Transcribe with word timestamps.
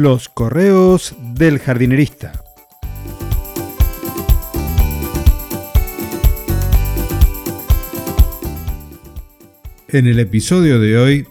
Los 0.00 0.28
correos 0.28 1.16
del 1.34 1.58
jardinerista. 1.58 2.44
En 9.88 10.06
el 10.06 10.20
episodio 10.20 10.78
de 10.78 10.98
hoy, 10.98 11.26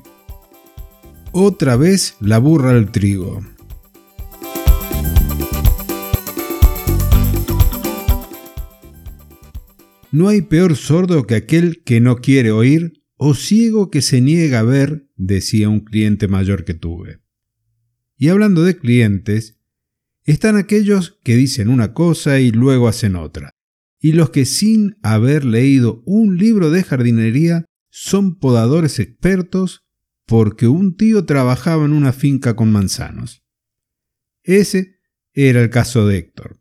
otra 1.31 1.77
vez 1.77 2.17
la 2.19 2.39
burra 2.39 2.71
al 2.71 2.91
trigo. 2.91 3.39
No 10.11 10.27
hay 10.27 10.41
peor 10.41 10.75
sordo 10.75 11.25
que 11.25 11.35
aquel 11.35 11.83
que 11.85 12.01
no 12.01 12.17
quiere 12.17 12.51
oír 12.51 13.01
o 13.15 13.33
ciego 13.33 13.89
que 13.89 14.01
se 14.01 14.19
niega 14.19 14.59
a 14.59 14.63
ver, 14.63 15.07
decía 15.15 15.69
un 15.69 15.79
cliente 15.79 16.27
mayor 16.27 16.65
que 16.65 16.73
tuve. 16.73 17.21
Y 18.17 18.29
hablando 18.29 18.63
de 18.63 18.77
clientes, 18.77 19.59
están 20.23 20.57
aquellos 20.57 21.19
que 21.23 21.35
dicen 21.35 21.69
una 21.69 21.93
cosa 21.93 22.39
y 22.39 22.51
luego 22.51 22.87
hacen 22.87 23.15
otra, 23.15 23.51
y 23.99 24.11
los 24.11 24.31
que 24.31 24.45
sin 24.45 24.97
haber 25.03 25.45
leído 25.45 26.03
un 26.05 26.37
libro 26.37 26.71
de 26.71 26.83
jardinería 26.83 27.65
son 27.89 28.37
podadores 28.37 28.99
expertos 28.99 29.85
porque 30.25 30.67
un 30.67 30.97
tío 30.97 31.25
trabajaba 31.25 31.85
en 31.85 31.93
una 31.93 32.11
finca 32.11 32.55
con 32.55 32.71
manzanos. 32.71 33.43
Ese 34.43 34.99
era 35.33 35.61
el 35.61 35.69
caso 35.69 36.07
de 36.07 36.17
Héctor. 36.17 36.59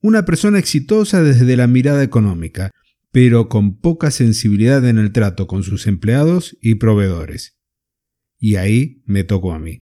Una 0.00 0.24
persona 0.24 0.58
exitosa 0.58 1.22
desde 1.22 1.56
la 1.56 1.66
mirada 1.66 2.02
económica, 2.02 2.70
pero 3.12 3.48
con 3.48 3.78
poca 3.78 4.10
sensibilidad 4.10 4.86
en 4.88 4.98
el 4.98 5.12
trato 5.12 5.46
con 5.46 5.62
sus 5.62 5.86
empleados 5.86 6.56
y 6.60 6.76
proveedores. 6.76 7.58
Y 8.38 8.56
ahí 8.56 9.02
me 9.04 9.24
tocó 9.24 9.52
a 9.52 9.58
mí. 9.58 9.80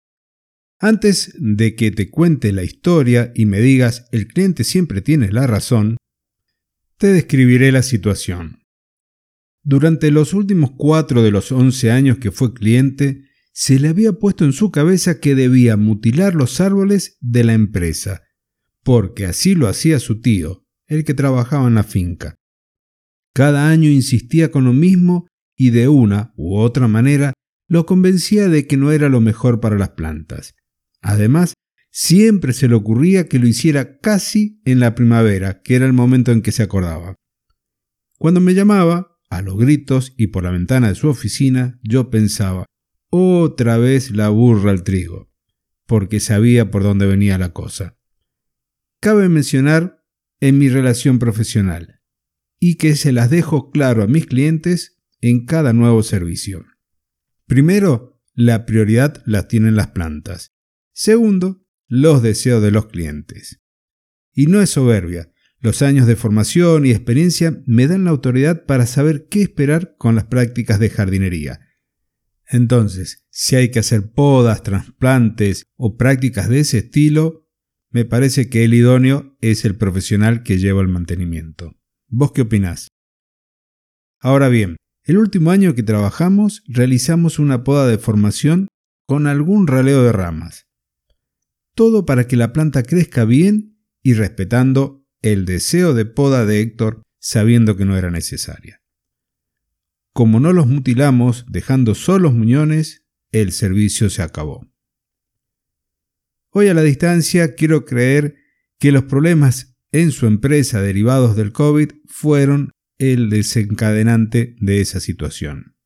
Antes 0.80 1.34
de 1.38 1.74
que 1.74 1.90
te 1.90 2.08
cuente 2.08 2.52
la 2.52 2.62
historia 2.62 3.32
y 3.34 3.46
me 3.46 3.60
digas 3.60 4.06
el 4.12 4.28
cliente 4.28 4.62
siempre 4.62 5.02
tiene 5.02 5.32
la 5.32 5.46
razón, 5.48 5.96
te 6.98 7.08
describiré 7.08 7.72
la 7.72 7.82
situación. 7.82 8.62
Durante 9.64 10.12
los 10.12 10.34
últimos 10.34 10.70
cuatro 10.76 11.22
de 11.22 11.32
los 11.32 11.50
once 11.50 11.90
años 11.90 12.18
que 12.18 12.30
fue 12.30 12.54
cliente, 12.54 13.24
se 13.52 13.80
le 13.80 13.88
había 13.88 14.12
puesto 14.12 14.44
en 14.44 14.52
su 14.52 14.70
cabeza 14.70 15.18
que 15.18 15.34
debía 15.34 15.76
mutilar 15.76 16.36
los 16.36 16.60
árboles 16.60 17.18
de 17.20 17.42
la 17.42 17.54
empresa, 17.54 18.22
porque 18.84 19.26
así 19.26 19.56
lo 19.56 19.66
hacía 19.66 19.98
su 19.98 20.20
tío, 20.20 20.64
el 20.86 21.02
que 21.02 21.12
trabajaba 21.12 21.66
en 21.66 21.74
la 21.74 21.82
finca. 21.82 22.36
Cada 23.34 23.68
año 23.68 23.90
insistía 23.90 24.52
con 24.52 24.64
lo 24.64 24.72
mismo 24.72 25.26
y 25.56 25.70
de 25.70 25.88
una 25.88 26.32
u 26.36 26.56
otra 26.56 26.86
manera 26.86 27.32
lo 27.66 27.84
convencía 27.84 28.48
de 28.48 28.68
que 28.68 28.76
no 28.76 28.92
era 28.92 29.08
lo 29.08 29.20
mejor 29.20 29.58
para 29.58 29.76
las 29.76 29.90
plantas. 29.90 30.54
Además, 31.00 31.54
siempre 31.91 32.52
se 32.52 32.68
le 32.68 32.74
ocurría 32.74 33.28
que 33.28 33.38
lo 33.38 33.46
hiciera 33.46 33.98
casi 33.98 34.60
en 34.64 34.80
la 34.80 34.94
primavera, 34.94 35.62
que 35.62 35.77
era 35.77 35.86
el 35.86 35.92
momento 35.92 36.32
en 36.32 36.42
que 36.42 36.52
se 36.52 36.62
acordaba. 36.62 37.16
Cuando 38.18 38.40
me 38.40 38.55
llamaba, 38.55 39.18
a 39.30 39.42
los 39.42 39.58
gritos 39.58 40.14
y 40.16 40.28
por 40.28 40.44
la 40.44 40.50
ventana 40.50 40.88
de 40.88 40.94
su 40.94 41.08
oficina, 41.08 41.78
yo 41.82 42.10
pensaba, 42.10 42.66
otra 43.10 43.78
vez 43.78 44.10
la 44.10 44.28
burra 44.28 44.70
al 44.70 44.82
trigo, 44.82 45.30
porque 45.86 46.20
sabía 46.20 46.70
por 46.70 46.82
dónde 46.82 47.06
venía 47.06 47.38
la 47.38 47.52
cosa. 47.52 47.98
Cabe 49.00 49.28
mencionar 49.28 50.05
en 50.40 50.58
mi 50.58 50.68
relación 50.68 51.18
profesional, 51.18 52.00
y 52.58 52.77
que 52.77 52.96
se 52.96 53.12
las 53.12 53.30
dejo 53.30 53.70
claro 53.70 54.02
a 54.02 54.06
mis 54.06 54.27
clientes 54.27 54.98
en 55.20 55.46
cada 55.46 55.72
nuevo 55.72 56.02
servicio. 56.02 56.64
Primero, 57.46 58.20
la 58.34 58.67
prioridad 58.67 59.23
la 59.27 59.48
tienen 59.48 59.77
las 59.77 59.89
plantas. 59.89 60.58
Segundo, 61.01 61.64
los 61.86 62.25
deseos 62.25 62.61
de 62.61 62.73
los 62.73 62.86
clientes. 62.86 63.61
Y 64.33 64.47
no 64.47 64.61
es 64.61 64.70
soberbia. 64.70 65.31
Los 65.61 65.81
años 65.81 66.09
de 66.09 66.17
formación 66.17 66.86
y 66.86 66.91
experiencia 66.91 67.63
me 67.67 67.86
dan 67.86 68.03
la 68.03 68.11
autoridad 68.11 68.67
para 68.67 68.85
saber 68.85 69.29
qué 69.29 69.42
esperar 69.42 69.95
con 69.97 70.17
las 70.17 70.25
prácticas 70.25 70.81
de 70.81 70.91
jardinería. 70.91 71.61
Entonces, 72.48 73.25
si 73.31 73.55
hay 73.55 73.70
que 73.70 73.79
hacer 73.79 74.11
podas, 74.11 74.64
trasplantes 74.64 75.67
o 75.77 75.97
prácticas 75.97 76.48
de 76.48 76.59
ese 76.59 76.79
estilo, 76.79 77.48
me 77.91 78.05
parece 78.05 78.51
que 78.51 78.65
el 78.65 78.75
idóneo 78.75 79.36
es 79.41 79.65
el 79.65 79.77
profesional 79.77 80.42
que 80.42 80.59
lleva 80.59 80.83
el 80.83 80.89
mantenimiento. 80.89 81.77
¿Vos 82.09 82.33
qué 82.33 82.41
opinás? 82.41 82.89
Ahora 84.19 84.48
bien, 84.48 84.75
el 85.05 85.19
último 85.19 85.53
año 85.53 85.77
que 85.77 85.85
trabajamos 85.85 86.65
realizamos 86.67 87.39
una 87.39 87.63
poda 87.63 87.86
de 87.86 87.98
formación 87.98 88.67
con 89.07 89.29
algún 89.29 89.69
raleo 89.69 90.03
de 90.03 90.11
ramas 90.11 90.67
todo 91.78 92.05
para 92.05 92.27
que 92.27 92.34
la 92.34 92.52
planta 92.52 92.83
crezca 92.83 93.24
bien 93.24 93.78
y 94.02 94.14
respetando 94.14 95.06
el 95.22 95.44
deseo 95.44 95.94
de 95.94 96.06
poda 96.06 96.44
de 96.44 96.61
Héctor 96.61 97.02
sabiendo 97.20 97.77
que 97.77 97.84
no 97.84 97.96
era 97.96 98.11
necesaria. 98.11 98.83
Como 100.12 100.40
no 100.40 100.52
los 100.52 100.67
mutilamos 100.67 101.46
dejando 101.48 101.94
solos 101.94 102.34
muñones, 102.34 103.05
el 103.30 103.52
servicio 103.52 104.11
se 104.11 104.22
acabó. 104.22 104.67
Hoy 106.50 106.67
a 106.67 106.74
la 106.74 106.83
distancia 106.83 107.55
quiero 107.55 107.84
creer 107.84 108.34
que 108.80 108.90
los 108.90 109.05
problemas 109.05 109.77
en 109.92 110.11
su 110.11 110.27
empresa 110.27 110.83
derivados 110.83 111.36
del 111.36 111.52
COVID 111.52 111.90
fueron 112.06 112.72
el 112.98 113.30
desencadenante 113.30 114.56
de 114.58 114.80
esa 114.80 114.98
situación. 114.98 115.77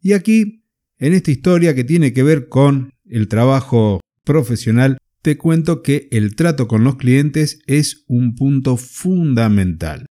Y 0.00 0.14
aquí, 0.14 0.64
en 0.98 1.12
esta 1.12 1.30
historia 1.30 1.72
que 1.76 1.84
tiene 1.84 2.12
que 2.12 2.24
ver 2.24 2.48
con 2.48 2.94
el 3.04 3.28
trabajo 3.28 4.00
profesional, 4.24 4.98
te 5.24 5.38
cuento 5.38 5.80
que 5.80 6.06
el 6.10 6.36
trato 6.36 6.68
con 6.68 6.84
los 6.84 6.96
clientes 6.96 7.60
es 7.64 8.04
un 8.08 8.34
punto 8.34 8.76
fundamental. 8.76 10.04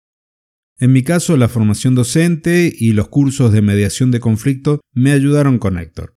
En 0.79 0.91
mi 0.91 1.03
caso, 1.03 1.37
la 1.37 1.49
formación 1.49 1.93
docente 1.93 2.73
y 2.75 2.93
los 2.93 3.09
cursos 3.09 3.53
de 3.53 3.61
mediación 3.61 4.09
de 4.09 4.19
conflicto 4.19 4.81
me 4.91 5.11
ayudaron 5.11 5.59
con 5.59 5.77
Héctor. 5.77 6.17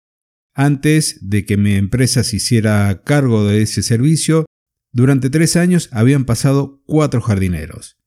Antes 0.54 1.18
de 1.28 1.44
que 1.44 1.58
mi 1.58 1.74
empresa 1.74 2.24
se 2.24 2.36
hiciera 2.36 3.02
cargo 3.04 3.48
de 3.48 3.64
ese 3.64 3.82
servicio, 3.82 4.46
durante 4.92 5.32
tres 5.32 5.56
años 5.56 5.90
habían 5.92 6.26
pasado 6.26 6.84
cuatro 6.86 7.20
jardineros. 7.20 7.98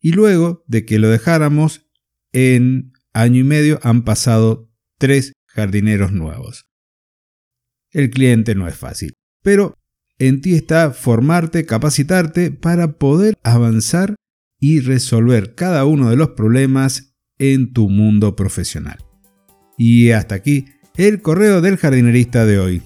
Y 0.00 0.12
luego 0.12 0.64
de 0.66 0.84
que 0.84 0.98
lo 0.98 1.08
dejáramos, 1.08 1.88
en 2.32 2.92
año 3.14 3.40
y 3.40 3.44
medio 3.44 3.80
han 3.82 4.04
pasado 4.04 4.70
tres 4.98 5.32
jardineros 5.46 6.12
nuevos. 6.12 6.66
El 7.90 8.10
cliente 8.10 8.54
no 8.54 8.68
es 8.68 8.76
fácil, 8.76 9.14
pero 9.42 9.74
en 10.18 10.40
ti 10.40 10.54
está 10.54 10.90
formarte, 10.90 11.66
capacitarte 11.66 12.50
para 12.50 12.92
poder 12.98 13.34
avanzar 13.42 14.14
y 14.58 14.80
resolver 14.80 15.54
cada 15.54 15.84
uno 15.84 16.10
de 16.10 16.16
los 16.16 16.30
problemas 16.30 17.14
en 17.38 17.72
tu 17.72 17.88
mundo 17.88 18.36
profesional. 18.36 18.98
Y 19.76 20.10
hasta 20.10 20.34
aquí 20.34 20.66
el 20.96 21.20
correo 21.20 21.60
del 21.60 21.76
jardinerista 21.76 22.46
de 22.46 22.58
hoy. 22.58 22.82